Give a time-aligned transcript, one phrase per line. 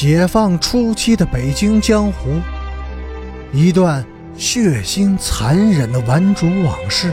[0.00, 2.40] 解放初期的北京江湖，
[3.52, 7.12] 一段血腥残忍的顽主往事。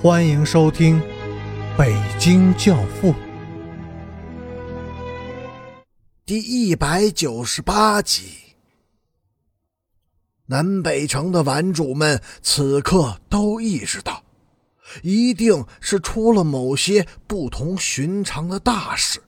[0.00, 1.00] 欢迎收听
[1.76, 3.12] 《北京教父》
[6.24, 8.26] 第一百九十八集。
[10.46, 14.22] 南北城的顽主们此刻都意识到，
[15.02, 19.20] 一定是出了某些不同寻常的大事。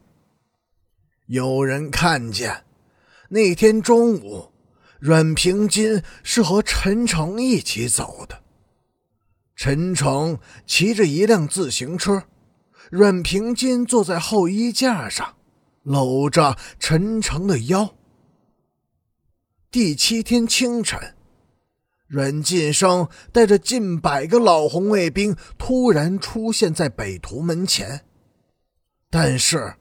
[1.26, 2.64] 有人看见，
[3.30, 4.52] 那天中午，
[5.00, 8.42] 阮平金是和陈诚一起走的。
[9.56, 12.22] 陈诚骑着一辆自行车，
[12.90, 15.34] 阮平金坐在后衣架上，
[15.82, 17.96] 搂着陈诚的腰。
[19.68, 21.16] 第七天清晨，
[22.06, 28.04] 阮晋生带着近百个老红卫兵突然出现在北图门前，
[29.10, 29.74] 但是。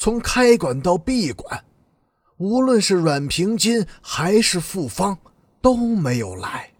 [0.00, 1.62] 从开馆到闭馆，
[2.38, 5.18] 无论是阮平金还是傅芳
[5.60, 6.70] 都没有来。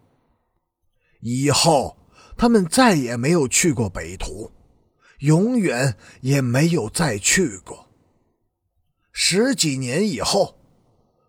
[1.21, 1.99] 以后
[2.35, 4.51] 他们再也没有去过北图，
[5.19, 7.87] 永远也没有再去过。
[9.13, 10.57] 十几年以后，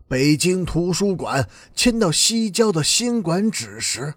[0.08, 4.14] 北京图书馆迁到西郊的新馆址时，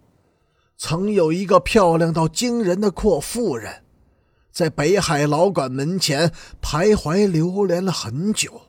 [0.78, 3.84] 曾有一个漂亮到惊人的阔妇人。
[4.56, 8.62] 在北海老馆门前徘徊流连了很久，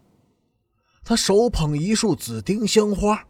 [1.05, 3.29] 他手捧一束紫丁香花，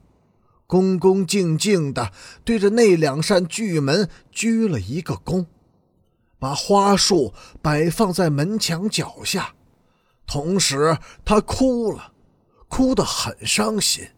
[0.66, 2.10] 恭恭敬敬地
[2.46, 5.44] 对着那两扇巨门鞠了一个躬，
[6.38, 9.54] 把花束摆放在门墙脚下，
[10.27, 10.96] 同时
[11.27, 12.14] 他哭了，
[12.68, 14.08] 哭得很伤心。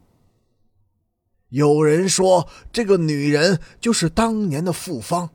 [1.49, 5.29] 有人说这个女人就是当年的傅芳，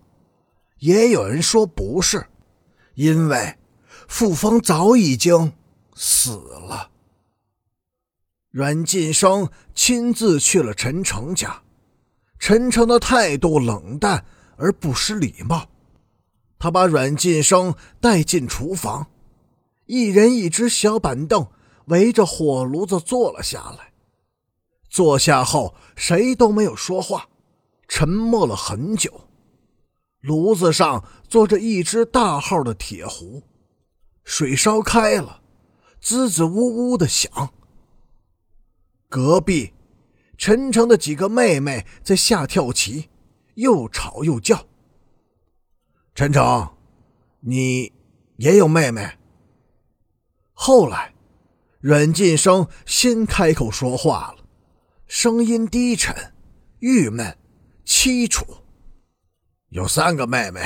[0.80, 2.28] 也有人说不是。
[2.96, 3.58] 因为
[4.08, 5.54] 傅芳早已经
[5.96, 6.92] 死了。
[8.50, 11.64] 阮晋生亲自去了陈诚家，
[12.38, 14.26] 陈诚的态度冷淡
[14.58, 15.68] 而不失礼貌。
[16.60, 19.08] 他把阮晋生带进厨房，
[19.86, 21.48] 一人一只小板凳
[21.86, 23.92] 围着火炉子坐了下来。
[24.88, 27.28] 坐下后，谁都没有说话，
[27.88, 29.28] 沉默了很久。
[30.24, 33.44] 炉子上坐着一只大号的铁壶，
[34.24, 35.42] 水烧开了，
[36.00, 37.54] 滋滋呜呜的响。
[39.10, 39.74] 隔壁，
[40.38, 43.10] 陈诚的几个妹妹在下跳棋，
[43.56, 44.66] 又吵又叫。
[46.16, 46.74] 陈诚，
[47.42, 47.92] 你
[48.38, 49.18] 也有妹妹？
[50.54, 51.14] 后来，
[51.82, 54.46] 阮晋生先开口说话了，
[55.06, 56.34] 声音低沉、
[56.80, 57.38] 郁闷、
[57.86, 58.63] 凄楚。
[59.74, 60.62] 有三个妹妹，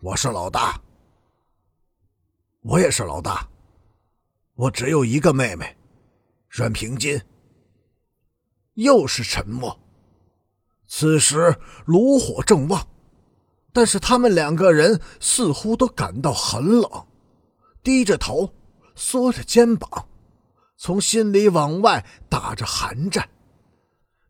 [0.00, 0.80] 我是老大。
[2.62, 3.46] 我也是老大，
[4.54, 5.76] 我只有一个妹妹，
[6.48, 7.20] 阮平金。
[8.72, 9.78] 又是沉默。
[10.86, 11.54] 此时
[11.84, 12.88] 炉火正旺，
[13.74, 17.06] 但是他们两个人似乎都感到很冷，
[17.82, 18.54] 低着头，
[18.94, 20.08] 缩着肩膀，
[20.78, 23.28] 从心里往外打着寒战。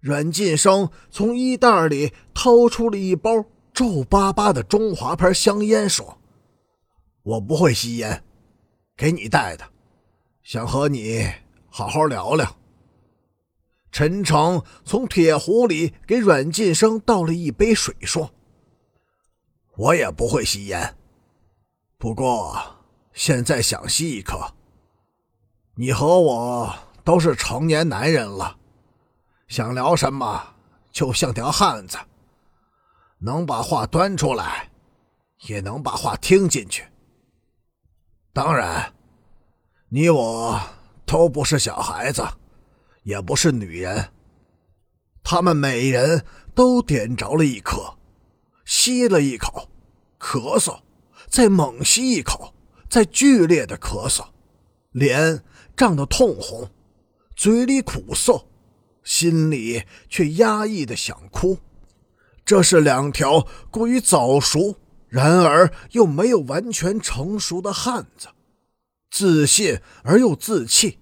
[0.00, 3.30] 阮晋生从衣袋里掏出了一包。
[3.78, 6.18] 皱巴巴的中华牌香烟说
[7.22, 8.24] ：“我不会吸烟，
[8.96, 9.64] 给你带的，
[10.42, 11.32] 想和你
[11.68, 12.56] 好好聊聊。”
[13.92, 18.28] 陈诚从铁壶里给阮晋生倒了一杯水，说
[19.78, 20.96] ：“我也不会吸烟，
[21.98, 22.60] 不过
[23.12, 24.40] 现在想吸一颗。
[25.76, 26.74] 你和我
[27.04, 28.56] 都是成年男人了，
[29.46, 30.56] 想聊什么
[30.90, 31.96] 就像条汉子。”
[33.18, 34.70] 能把话端出来，
[35.46, 36.84] 也能把话听进去。
[38.32, 38.94] 当然，
[39.88, 40.60] 你我
[41.04, 42.24] 都不是小孩子，
[43.02, 44.12] 也不是女人。
[45.24, 46.24] 他们每人
[46.54, 47.98] 都点着了一颗，
[48.64, 49.68] 吸了一口，
[50.18, 50.80] 咳嗽，
[51.28, 52.54] 再猛吸一口，
[52.88, 54.24] 再剧烈的咳嗽，
[54.92, 55.42] 脸
[55.76, 56.70] 涨得通红，
[57.34, 58.46] 嘴里苦涩，
[59.02, 61.58] 心里却压抑的想哭。
[62.48, 68.28] 这是两条过于早熟，然而又没有完全成熟的汉子，
[69.10, 70.98] 自信而又自弃，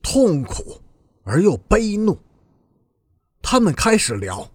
[0.00, 0.80] 痛苦
[1.24, 2.16] 而又悲怒。
[3.42, 4.48] 他们开始聊，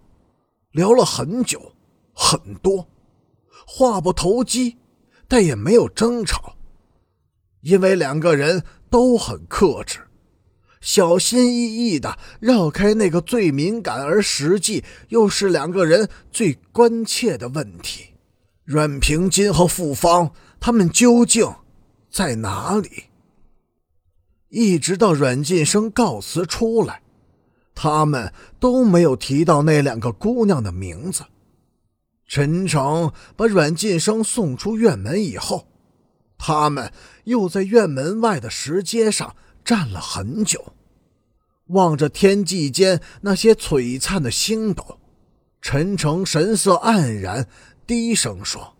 [0.70, 1.74] 聊了很久，
[2.14, 2.88] 很多，
[3.66, 4.78] 话不投机，
[5.28, 6.56] 但也没有争吵，
[7.60, 10.08] 因为两个人都很克制。
[10.80, 18.14] 小心翼翼地绕开那个最敏感而实际，又是两个人最关切的问题：
[18.64, 21.54] 阮平金和傅芳他们究竟
[22.10, 23.04] 在哪里？
[24.48, 27.02] 一直到阮晋生告辞出来，
[27.74, 31.24] 他们都没有提到那两个姑娘的名字。
[32.26, 35.68] 陈诚把阮晋生送出院门以后，
[36.38, 36.90] 他们
[37.24, 40.74] 又在院门外的石阶上站了很久，
[41.66, 44.98] 望着天际间那些璀璨的星斗。
[45.62, 47.46] 陈诚神色黯然，
[47.86, 48.76] 低声说：“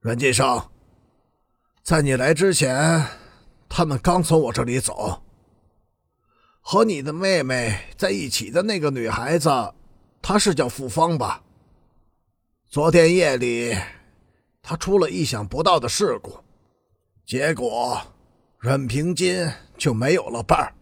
[0.00, 0.70] 阮晋生，
[1.82, 3.06] 在你来之前，
[3.68, 5.22] 他们刚从我这里走。
[6.60, 9.50] 和你的妹妹在一起的那个女孩子，
[10.22, 11.42] 她是叫傅芳吧？”
[12.68, 13.76] 昨天夜里，
[14.62, 16.38] 她出了意想不到的事故，
[17.26, 18.00] 结果
[18.58, 20.74] 阮平金就没有了伴儿。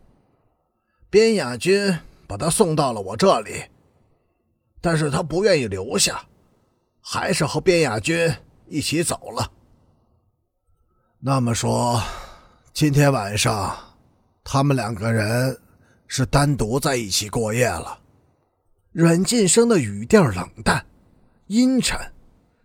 [1.11, 3.65] 边雅军把他送到了我这里，
[4.81, 6.25] 但是他不愿意留下，
[7.01, 8.33] 还是和边雅军
[8.67, 9.51] 一起走了。
[11.21, 12.03] 那么说，
[12.73, 13.77] 今天晚上
[14.43, 15.61] 他们两个人
[16.07, 18.01] 是单独在一起过夜了。
[18.93, 20.85] 阮晋生的语调冷淡。
[21.49, 22.01] 阴沉，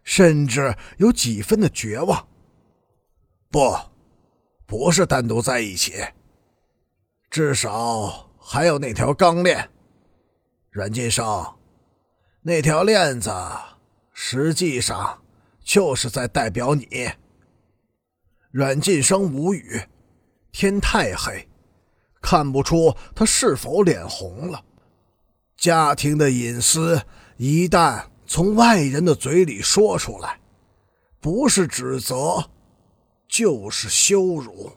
[0.06, 2.25] 甚至有几分的绝望。
[3.51, 3.77] 不，
[4.69, 5.95] 不是单独在一起。
[7.31, 9.68] 至少还有那条钢链。
[10.69, 11.44] 阮晋生，
[12.44, 13.31] 那条链子
[14.13, 15.19] 实际上
[15.63, 17.10] 就是在代表你。
[18.51, 19.81] 阮晋生无语，
[20.51, 21.50] 天太黑，
[22.21, 24.63] 看不出他是否脸红了。
[25.57, 27.01] 家庭的隐私
[27.38, 28.06] 一旦……
[28.31, 30.39] 从外人的嘴里说出来，
[31.19, 32.48] 不是指责，
[33.39, 34.69] 就是羞辱。